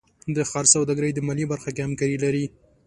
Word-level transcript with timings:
د 0.35 0.37
ښار 0.49 0.65
سوداګرۍ 0.73 1.11
د 1.13 1.19
مالیې 1.27 1.49
برخه 1.51 1.69
کې 1.75 1.85
همکاري 1.87 2.17
لري. 2.23 2.45